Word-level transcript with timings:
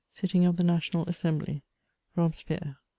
SITTINO 0.13 0.49
07 0.53 0.55
THB 0.55 0.65
NATIONAL 0.65 1.05
ASSEMBLY— 1.09 1.63
ROBESFIEBRB. 2.17 2.75